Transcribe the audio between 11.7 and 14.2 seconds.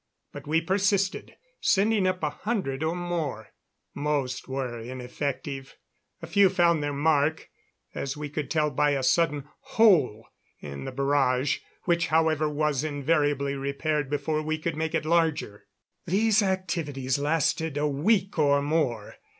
which, however, was invariably repaired